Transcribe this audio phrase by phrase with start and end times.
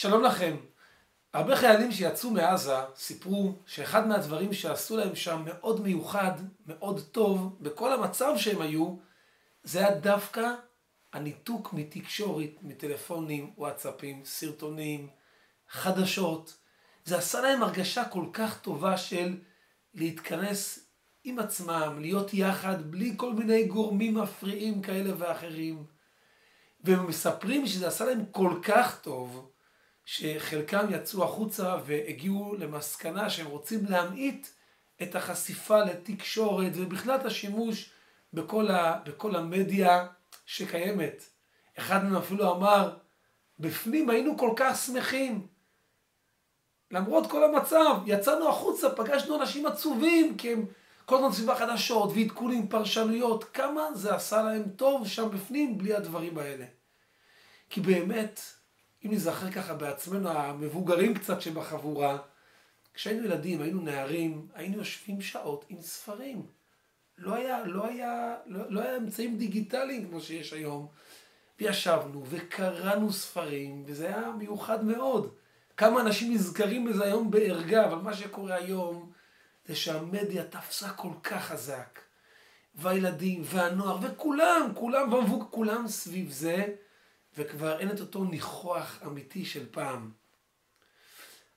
[0.00, 0.56] שלום לכם.
[1.32, 6.32] הרבה חיילים שיצאו מעזה סיפרו שאחד מהדברים שעשו להם שם מאוד מיוחד,
[6.66, 8.96] מאוד טוב, בכל המצב שהם היו,
[9.62, 10.54] זה היה דווקא
[11.12, 15.08] הניתוק מתקשורת, מטלפונים, וואטסאפים, סרטונים,
[15.68, 16.56] חדשות.
[17.04, 19.36] זה עשה להם הרגשה כל כך טובה של
[19.94, 20.88] להתכנס
[21.24, 25.84] עם עצמם, להיות יחד, בלי כל מיני גורמים מפריעים כאלה ואחרים.
[26.84, 29.50] והם מספרים שזה עשה להם כל כך טוב,
[30.10, 34.46] שחלקם יצאו החוצה והגיעו למסקנה שהם רוצים להמעיט
[35.02, 37.90] את החשיפה לתקשורת ובכלל את השימוש
[38.32, 40.06] בכל, ה, בכל המדיה
[40.46, 41.24] שקיימת.
[41.78, 42.96] אחד מהם אפילו אמר,
[43.58, 45.46] בפנים היינו כל כך שמחים.
[46.90, 50.66] למרות כל המצב, יצאנו החוצה, פגשנו אנשים עצובים, כי הם
[51.04, 56.38] כל הזמן סביבה חדשות ועדכונים, פרשנויות, כמה זה עשה להם טוב שם בפנים בלי הדברים
[56.38, 56.64] האלה.
[57.70, 58.57] כי באמת,
[59.04, 62.18] אם נזכר ככה בעצמנו, המבוגרים קצת שבחבורה,
[62.94, 66.46] כשהיינו ילדים, היינו נערים, היינו יושבים שעות עם ספרים.
[67.18, 70.88] לא היה, לא היה, לא, לא היה אמצעים דיגיטליים כמו שיש היום.
[71.60, 75.34] וישבנו וקראנו ספרים, וזה היה מיוחד מאוד.
[75.76, 79.12] כמה אנשים נזכרים בזה היום בערגה, אבל מה שקורה היום
[79.66, 81.98] זה שהמדיה תפסה כל כך חזק.
[82.74, 85.10] והילדים והנוער וכולם, כולם,
[85.50, 86.66] כולם סביב זה.
[87.38, 90.10] וכבר אין את אותו ניחוח אמיתי של פעם.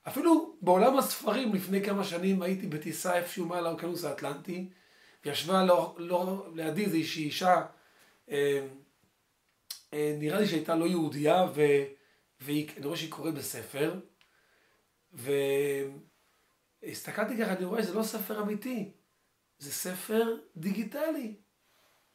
[0.07, 4.69] אפילו בעולם הספרים לפני כמה שנים הייתי בטיסה איפשהו מעל האוקיינוס האטלנטי,
[5.25, 7.65] וישבה לא, לא, לידי איזושהי אישה,
[8.31, 8.67] אה,
[9.93, 13.99] אה, נראה לי שהייתה לא יהודייה, ואני רואה שהיא קוראת בספר,
[16.83, 18.91] והסתכלתי ככה, אני רואה שזה לא ספר אמיתי,
[19.59, 21.35] זה ספר דיגיטלי.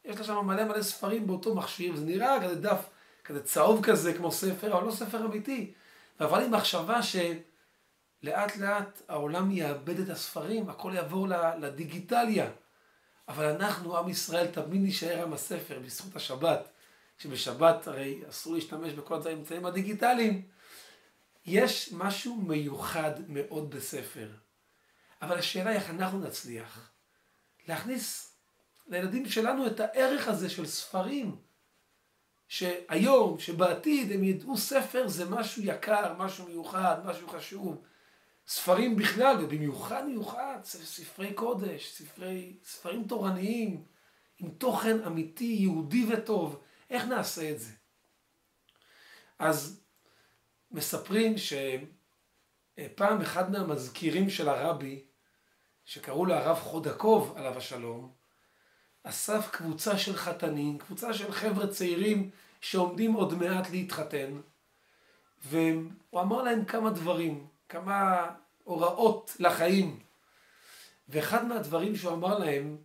[0.05, 2.89] יש לה שם מלא מלא ספרים באותו מכשיר, זה נראה כזה דף
[3.27, 5.73] כזה צהוב כזה כמו ספר, אבל לא ספר אמיתי.
[6.21, 12.51] אבל עם מחשבה שלאט לאט העולם יאבד את הספרים, הכל יעבור לדיגיטליה.
[13.29, 16.69] אבל אנחנו, עם ישראל, תמיד נשאר עם הספר בזכות השבת.
[17.19, 20.49] שבשבת הרי אסור להשתמש בכל האמצעים הדיגיטליים.
[21.47, 24.29] יש משהו מיוחד מאוד בספר.
[25.23, 26.91] אבל השאלה היא איך אנחנו נצליח
[27.69, 28.33] להכניס
[28.87, 31.37] לילדים שלנו את הערך הזה של ספרים.
[32.49, 37.83] שהיום, שבעתיד הם ידעו ספר זה משהו יקר, משהו מיוחד, משהו חשוב.
[38.47, 43.85] ספרים בכלל, ובמיוחד מיוחד, ספרי קודש, ספרי, ספרים תורניים,
[44.39, 46.62] עם תוכן אמיתי, יהודי וטוב.
[46.91, 47.73] איך נעשה את זה?
[49.39, 49.85] אז
[50.71, 55.06] מספרים שפעם אחד מהמזכירים של הרבי,
[55.85, 58.12] שקראו לו הרב חודקוב עליו השלום,
[59.09, 62.31] אסף קבוצה של חתנים, קבוצה של חבר'ה צעירים
[62.61, 64.41] שעומדים עוד מעט להתחתן,
[65.44, 68.27] והוא אמר להם כמה דברים, כמה
[68.65, 70.00] הוראות לחיים.
[71.09, 72.77] ואחד מהדברים שהוא אמר להם,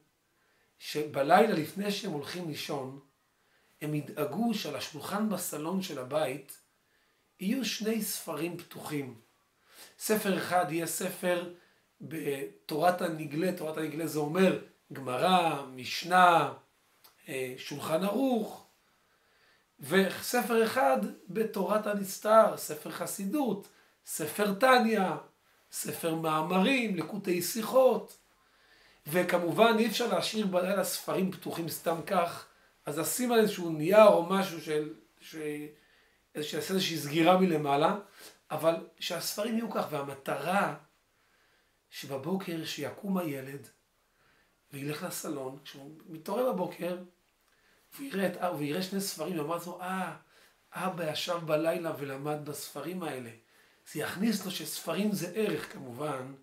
[0.80, 3.00] שבלילה לפני שהם הולכים לישון,
[3.82, 6.58] הם ידאגו שעל השולחן בסלון של הבית
[7.40, 9.16] יהיו שני ספרים פתוחים.
[10.00, 11.54] ספר אחד יהיה ספר
[12.02, 14.60] בתורת הנגלה, תורת הנגלה זה אומר
[14.94, 16.54] גמרא, משנה,
[17.30, 18.68] אה, שולחן ערוך,
[19.80, 20.98] וספר אחד
[21.30, 23.68] בתורת הנסתר, ספר חסידות,
[24.06, 25.18] ספר טניה,
[25.72, 28.18] ספר מאמרים, לקוטי שיחות,
[29.08, 32.48] וכמובן אי אפשר להשאיר בלילה ספרים פתוחים סתם כך,
[32.86, 35.36] אז לשים על איזשהו נייר או משהו של, ש...
[36.42, 38.00] שיעשה איזושהי סגירה מלמעלה,
[38.52, 40.76] אבל שהספרים יהיו כך, והמטרה
[41.90, 43.68] שבבוקר שיקום הילד
[44.74, 46.98] וילך לסלון, כשהוא מתעורר בבוקר,
[48.00, 50.16] ויראה, את, ויראה שני ספרים, ואמר לו, אה,
[50.74, 53.30] אבא ישב בלילה ולמד בספרים האלה.
[53.92, 56.34] זה יכניס לו שספרים זה ערך כמובן,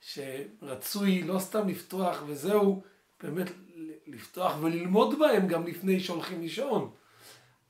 [0.00, 2.82] שרצוי לא סתם לפתוח וזהו,
[3.22, 3.46] באמת
[4.06, 6.90] לפתוח וללמוד בהם גם לפני שהולכים לישון.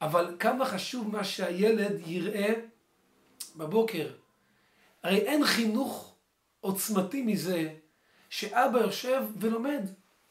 [0.00, 2.52] אבל כמה חשוב מה שהילד יראה
[3.56, 4.12] בבוקר.
[5.02, 6.14] הרי אין חינוך
[6.60, 7.74] עוצמתי מזה
[8.30, 9.82] שאבא יושב ולומד.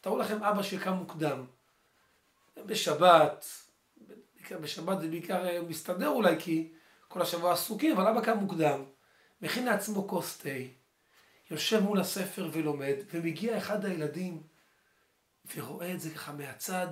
[0.01, 1.45] תראו לכם אבא שקם מוקדם.
[2.65, 3.45] בשבת,
[4.51, 6.71] בשבת זה בעיקר אה, מסתדר אולי כי
[7.07, 8.83] כל השבוע עסוקים, אבל אבא קם מוקדם,
[9.41, 10.49] מכין לעצמו כוס תה,
[11.51, 14.43] יושב מול הספר ולומד, ומגיע אחד הילדים
[15.55, 16.87] ורואה את זה ככה מהצד,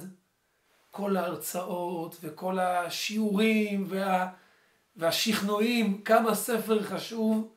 [0.91, 4.29] כל ההרצאות וכל השיעורים וה,
[4.95, 7.53] והשכנועים, כמה ספר חשוב,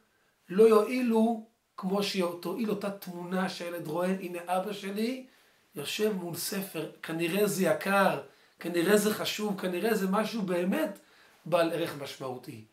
[0.49, 1.50] לא יועילו
[1.81, 5.27] כמו שתועיל אותה תמונה שהילד רואה, הנה אבא שלי
[5.75, 8.21] יושב מול ספר, כנראה זה יקר,
[8.59, 10.99] כנראה זה חשוב, כנראה זה משהו באמת
[11.44, 12.65] בעל ערך משמעותי.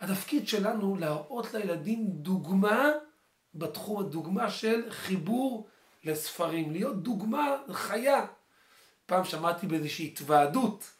[0.00, 2.88] התפקיד שלנו להראות לילדים דוגמה
[3.54, 5.68] בתחום הדוגמה של חיבור
[6.04, 8.26] לספרים, להיות דוגמה חיה.
[9.06, 10.90] פעם שמעתי באיזושהי התוועדות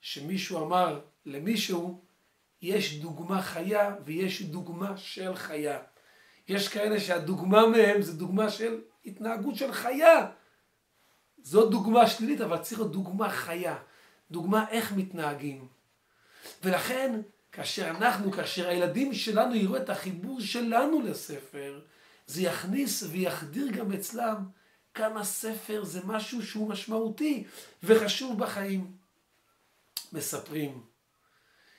[0.00, 2.04] שמישהו אמר למישהו,
[2.62, 5.78] יש דוגמה חיה ויש דוגמה של חיה.
[6.48, 10.26] יש כאלה שהדוגמה מהם זה דוגמה של התנהגות של חיה.
[11.42, 13.76] זו דוגמה שלילית, אבל צריך להיות דוגמה חיה.
[14.30, 15.68] דוגמה איך מתנהגים.
[16.62, 17.20] ולכן,
[17.52, 21.80] כאשר אנחנו, כאשר הילדים שלנו יראו את החיבור שלנו לספר,
[22.26, 24.44] זה יכניס ויחדיר גם אצלם
[24.94, 27.44] כמה ספר זה משהו שהוא משמעותי
[27.82, 28.96] וחשוב בחיים.
[30.12, 30.82] מספרים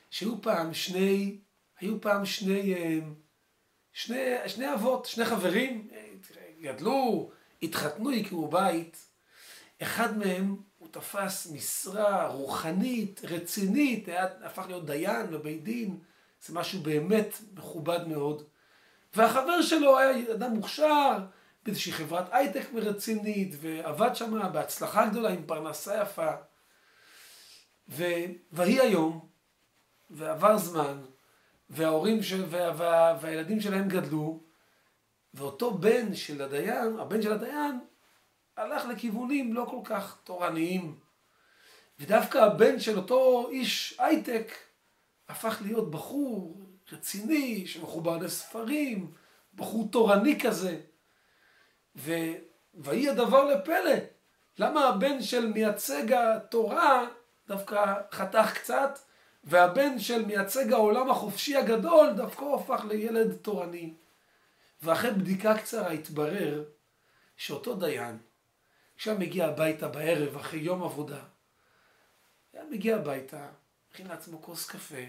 [0.09, 1.37] שהיו פעם שני,
[1.79, 2.99] היו פעם שני, אה,
[3.95, 5.87] שני, שני אבות, שני חברים,
[6.61, 7.31] גדלו,
[7.61, 9.05] התחתנו, הקימו בית.
[9.81, 15.99] אחד מהם, הוא תפס משרה רוחנית, רצינית, היה, הפך להיות דיין בבית דין,
[16.45, 18.43] זה משהו באמת מכובד מאוד.
[19.13, 21.17] והחבר שלו היה אדם מוכשר,
[21.65, 26.31] באיזושהי חברת הייטק רצינית, ועבד שם בהצלחה גדולה עם פרנסה יפה.
[27.89, 28.03] ו...
[28.51, 29.27] ויהי היום,
[30.09, 31.01] ועבר זמן,
[31.69, 32.45] וההורים של...
[32.49, 32.71] וה...
[32.77, 33.17] וה...
[33.21, 34.43] והילדים שלהם גדלו,
[35.33, 37.79] ואותו בן של הדיין, הבן של הדיין,
[38.57, 40.99] הלך לכיוונים לא כל כך תורניים.
[41.99, 44.51] ודווקא הבן של אותו איש הייטק
[45.29, 49.13] הפך להיות בחור רציני, שמחובר לספרים,
[49.53, 50.79] בחור תורני כזה.
[51.95, 52.11] ו...
[52.73, 53.95] ויהי הדבר לפלא.
[54.57, 57.07] למה הבן של מייצג התורה
[57.47, 58.99] דווקא חתך קצת,
[59.45, 63.93] והבן של מייצג העולם החופשי הגדול דווקא הפך לילד תורני.
[64.83, 66.63] ואחרי בדיקה קצרה התברר
[67.37, 68.17] שאותו דיין,
[68.97, 71.23] כשהיה מגיע הביתה בערב אחרי יום עבודה,
[72.53, 73.47] היה מגיע הביתה,
[73.91, 75.03] מכין לעצמו כוס קפה,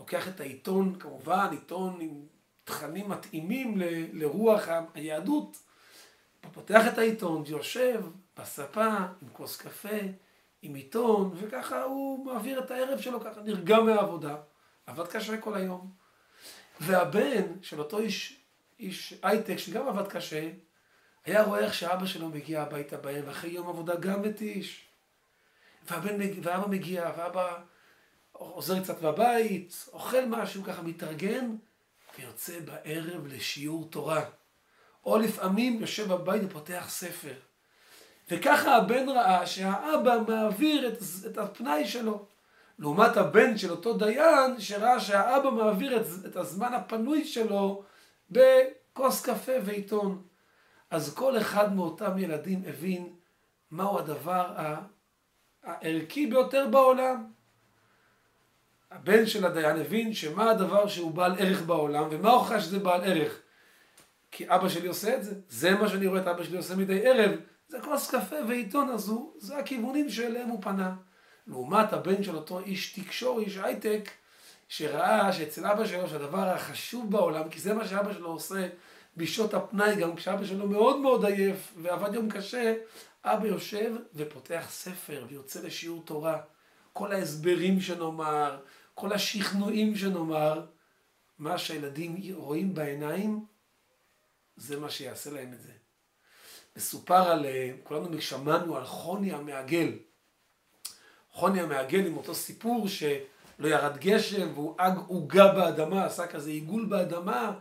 [0.00, 2.26] לוקח את העיתון, כמובן עיתון עם
[2.64, 5.56] תכנים מתאימים ל, לרוח היהדות,
[6.52, 8.02] פותח את העיתון, יושב
[8.36, 8.86] בספה
[9.22, 9.98] עם כוס קפה,
[10.64, 14.36] עם עיתון, וככה הוא מעביר את הערב שלו, ככה נרגע מהעבודה,
[14.86, 15.92] עבד קשה כל היום.
[16.80, 18.40] והבן של אותו איש,
[18.78, 20.50] איש הייטק שגם עבד קשה,
[21.24, 24.88] היה רואה איך שאבא שלו מגיע הביתה בערב, אחרי יום עבודה גם מתיש.
[25.90, 27.56] והבן, ואבא מגיע, ואבא
[28.32, 31.56] עוזר קצת בבית, אוכל משהו, ככה מתארגן,
[32.18, 34.24] ויוצא בערב לשיעור תורה.
[35.04, 37.34] או לפעמים יושב בבית ופותח ספר.
[38.30, 42.26] וככה הבן ראה שהאבא מעביר את, את הפנאי שלו.
[42.78, 47.82] לעומת הבן של אותו דיין, שראה שהאבא מעביר את, את הזמן הפנוי שלו
[48.30, 50.22] בכוס קפה ועיתון.
[50.90, 53.12] אז כל אחד מאותם ילדים הבין
[53.70, 54.54] מהו הדבר
[55.62, 57.26] הערכי ביותר בעולם.
[58.90, 63.40] הבן של הדיין הבין שמה הדבר שהוא בעל ערך בעולם, ומה ההוכחה שזה בעל ערך.
[64.30, 67.06] כי אבא שלי עושה את זה, זה מה שאני רואה את אבא שלי עושה מדי
[67.06, 67.30] ערב,
[67.68, 70.94] זה כוס קפה ועיתון הזו, זה הכיוונים שאליהם הוא פנה.
[71.46, 74.10] לעומת הבן של אותו איש תקשור, איש הייטק,
[74.68, 78.68] שראה שאצל אבא שלו שהדבר החשוב בעולם, כי זה מה שאבא שלו עושה
[79.16, 82.74] בשעות הפנאי, גם כשאבא שלו מאוד מאוד עייף ועבד יום קשה,
[83.24, 86.40] אבא יושב ופותח ספר ויוצא לשיעור תורה.
[86.92, 88.60] כל ההסברים שנאמר,
[88.94, 90.66] כל השכנועים שנאמר,
[91.38, 93.44] מה שהילדים רואים בעיניים,
[94.56, 95.83] זה מה שיעשה להם את זה.
[96.76, 99.92] מסופר על, אה, כולנו שמענו על חוני המעגל.
[101.32, 106.84] חוני המעגל עם אותו סיפור שלא ירד גשם והוא אג עוגה באדמה, עשה כזה עיגול
[106.84, 107.52] באדמה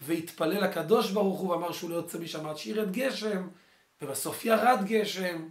[0.00, 3.48] והתפלל לקדוש ברוך הוא ואמר שהוא לא יוצא משם עד שירד גשם
[4.02, 5.48] ובסוף ירד גשם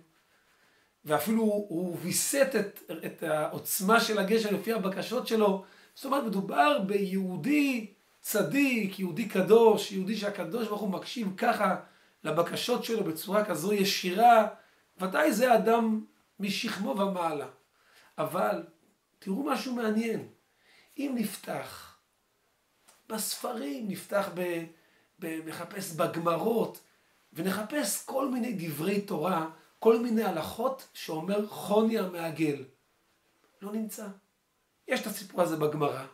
[1.06, 5.64] ואפילו הוא ויסת את, את העוצמה של הגשם לפי הבקשות שלו.
[5.96, 7.88] זאת אומרת, מדובר ביהודי
[8.22, 11.76] צדיק, יהודי קדוש, יהודי שהקדוש ברוך הוא מקשיב ככה
[12.24, 14.48] לבקשות שלו בצורה כזו ישירה,
[14.98, 16.06] ודאי זה אדם
[16.40, 17.48] משכמו ומעלה.
[18.18, 18.64] אבל
[19.20, 20.28] תראו משהו מעניין,
[20.98, 21.98] אם נפתח
[23.10, 24.64] בספרים, נפתח ב...
[25.20, 26.80] נחפש בגמרות,
[27.34, 29.50] ונחפש כל מיני דברי תורה,
[29.80, 32.64] כל מיני הלכות שאומר חוני המעגל.
[33.62, 34.08] לא נמצא.
[34.88, 36.06] יש את הסיפור הזה בגמרא,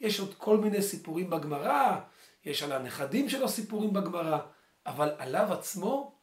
[0.00, 2.00] יש עוד כל מיני סיפורים בגמרא,
[2.44, 4.38] יש על הנכדים שלו סיפורים בגמרא,
[4.86, 6.14] אבל עליו עצמו,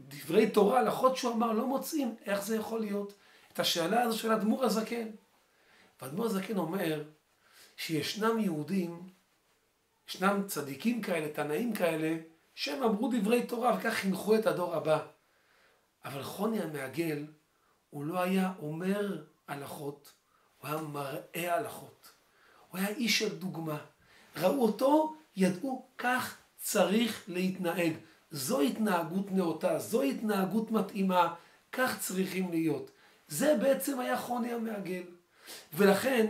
[0.00, 3.12] דברי תורה, הלכות שהוא אמר, לא מוצאים איך זה יכול להיות.
[3.52, 5.08] את השאלה הזו של אדמו"ר הזקן.
[6.02, 7.04] ואדמו"ר הזקן אומר
[7.76, 9.08] שישנם יהודים,
[10.08, 12.16] ישנם צדיקים כאלה, תנאים כאלה,
[12.54, 15.06] שהם אמרו דברי תורה וכך חינכו את הדור הבא.
[16.04, 17.26] אבל חוני המעגל,
[17.90, 20.12] הוא לא היה אומר הלכות,
[20.58, 22.12] הוא היה מראה הלכות.
[22.68, 23.78] הוא היה איש של דוגמה.
[24.36, 27.92] ראו אותו, ידעו כך צריך להתנהג.
[28.30, 31.34] זו התנהגות נאותה, זו התנהגות מתאימה,
[31.72, 32.90] כך צריכים להיות.
[33.28, 35.02] זה בעצם היה חוני המעגל.
[35.72, 36.26] ולכן,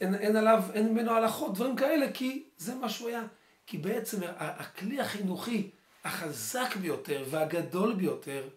[0.00, 3.22] אין, אין עליו, אין ממנו הלכות, דברים כאלה, כי זה מה שהוא היה.
[3.66, 5.70] כי בעצם הכלי החינוכי
[6.04, 8.48] החזק ביותר והגדול ביותר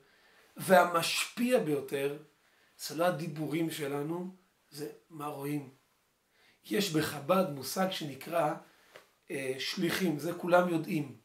[0.58, 2.18] והמשפיע ביותר,
[2.88, 4.36] זה לא הדיבורים שלנו,
[4.72, 5.70] זה מה רואים.
[6.66, 8.54] יש בחב"ד מושג שנקרא
[9.32, 11.16] אה, שליחים, זה כולם יודעים.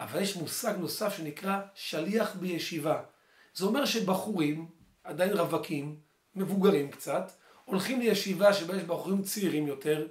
[0.00, 3.02] אבל יש מושג נוסף שנקרא שליח בישיבה.
[3.54, 4.66] זה אומר שבחורים,
[5.04, 5.96] עדיין רווקים,
[6.34, 7.32] מבוגרים קצת,
[7.64, 10.06] הולכים לישיבה שבה יש בחורים צעירים יותר,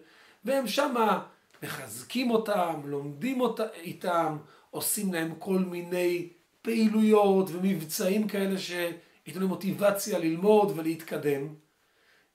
[0.45, 1.23] והם שמה
[1.63, 4.37] מחזקים אותם, לומדים אותה, איתם,
[4.71, 6.29] עושים להם כל מיני
[6.61, 11.47] פעילויות ומבצעים כאלה שייתנו להם מוטיבציה ללמוד ולהתקדם.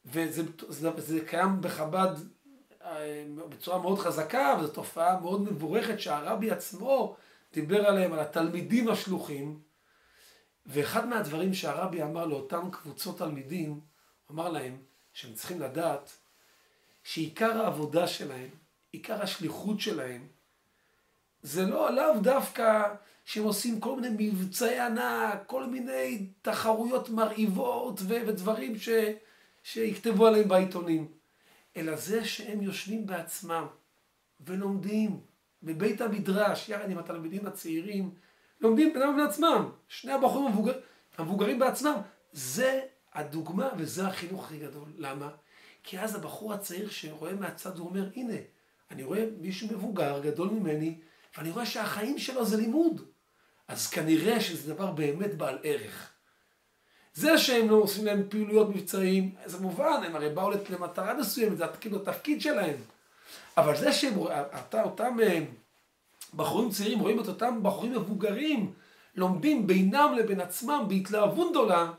[0.06, 2.14] וזה זה, זה קיים בחב"ד
[2.84, 7.16] אה, בצורה מאוד חזקה, וזו תופעה מאוד מבורכת שהרבי עצמו
[7.52, 9.60] דיבר עליהם, על התלמידים השלוחים.
[10.66, 13.80] ואחד מהדברים שהרבי אמר לאותם קבוצות תלמידים,
[14.30, 14.76] אמר להם
[15.12, 16.12] שהם צריכים לדעת
[17.04, 18.48] שעיקר העבודה שלהם,
[18.92, 20.26] עיקר השליחות שלהם,
[21.42, 22.94] זה לא לאו דווקא
[23.24, 28.88] שהם עושים כל מיני מבצעי ענק, כל מיני תחרויות מרהיבות ו- ודברים ש-
[29.62, 31.08] שיכתבו עליהם בעיתונים,
[31.76, 33.66] אלא זה שהם יושבים בעצמם
[34.40, 35.20] ולומדים
[35.62, 38.14] בבית המדרש, יחד עם התלמידים הצעירים,
[38.60, 40.80] לומדים בינם ובין עצמם, שני הבחורים המבוגר,
[41.18, 41.94] המבוגרים בעצמם,
[42.32, 42.80] זה
[43.12, 44.88] הדוגמה וזה החינוך הכי גדול.
[44.96, 45.30] למה?
[45.82, 48.36] כי אז הבחור הצעיר שרואה מהצד, הוא אומר, הנה,
[48.90, 50.98] אני רואה מישהו מבוגר, גדול ממני,
[51.36, 53.02] ואני רואה שהחיים שלו זה לימוד.
[53.68, 56.12] אז כנראה שזה דבר באמת בעל ערך.
[57.14, 61.64] זה שהם לא עושים להם פעילויות מבצעיים, זה מובן, הם הרי באו למטרה מסוימת, זה
[61.80, 62.76] כאילו התפקיד שלהם.
[63.56, 64.14] אבל זה שהם,
[64.60, 65.44] אתה, אותם אה,
[66.34, 68.72] בחורים צעירים רואים את אותם בחורים מבוגרים,
[69.14, 71.92] לומדים בינם לבין עצמם בהתלהבות גדולה,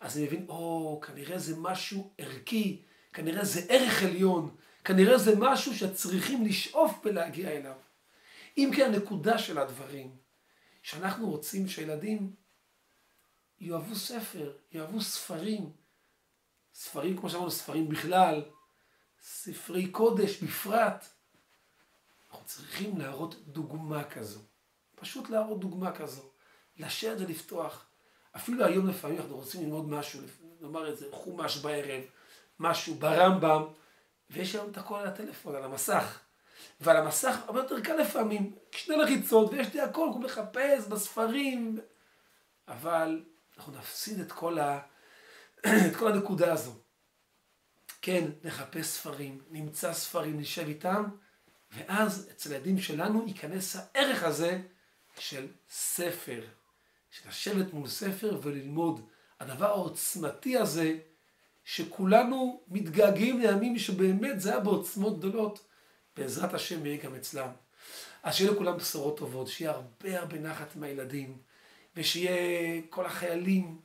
[0.00, 5.74] אז אני מבין, או, כנראה זה משהו ערכי, כנראה זה ערך עליון, כנראה זה משהו
[5.74, 7.76] שצריכים לשאוף ולהגיע אליו.
[8.58, 10.16] אם כי הנקודה של הדברים,
[10.82, 12.32] שאנחנו רוצים שילדים
[13.60, 15.70] יאהבו ספר, יאהבו ספרים,
[16.74, 18.42] ספרים כמו שאמרנו, ספרים בכלל,
[19.22, 21.06] ספרי קודש בפרט.
[22.30, 24.40] אנחנו צריכים להראות דוגמה כזו.
[24.94, 26.22] פשוט להראות דוגמה כזו.
[26.76, 27.86] לשבת ולפתוח.
[28.36, 30.20] אפילו היום לפעמים אנחנו רוצים ללמוד משהו,
[30.60, 32.02] נאמר איזה חומש בערב,
[32.58, 33.64] משהו ברמב"ם,
[34.30, 36.20] ויש היום את הכל על הטלפון, על המסך.
[36.80, 41.80] ועל המסך הרבה יותר קל לפעמים, שני לחיצות, ויש לי הכל, הוא מחפש בספרים,
[42.68, 43.24] אבל
[43.56, 44.80] אנחנו נפסיד את כל, ה...
[45.90, 46.81] את כל הנקודה הזו.
[48.02, 51.04] כן, נחפש ספרים, נמצא ספרים, נשב איתם,
[51.72, 54.60] ואז אצל הילדים שלנו ייכנס הערך הזה
[55.18, 56.40] של ספר,
[57.10, 59.06] של לשבת מול ספר וללמוד.
[59.40, 60.98] הדבר העוצמתי הזה,
[61.64, 65.66] שכולנו מתגעגעים לימים שבאמת זה היה בעוצמות גדולות,
[66.16, 67.50] בעזרת השם יהיה גם אצלם.
[68.22, 71.38] אז שיהיה לכולם בשורות טובות, שיהיה הרבה הרבה נחת מהילדים,
[71.96, 73.80] ושיהיה כל החיילים,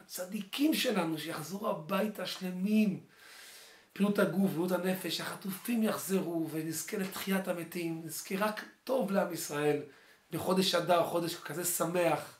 [0.00, 3.11] הצדיקים שלנו, שיחזרו הביתה שלמים.
[3.96, 9.82] בריאות הגוף, בריאות הנפש, החטופים יחזרו ונזכה לתחיית המתים, נזכה רק טוב לעם ישראל
[10.30, 12.38] בחודש אדר, חודש כזה שמח.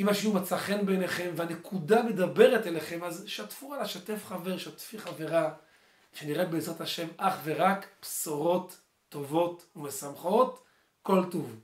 [0.00, 5.54] אם השיעור מצא חן בעיניכם והנקודה מדברת אליכם, אז שתפו עליה, שתף חבר, שתפי חברה,
[6.14, 10.64] שנראה בעזרת השם אך ורק בשורות טובות ומשמחות,
[11.02, 11.56] כל טוב.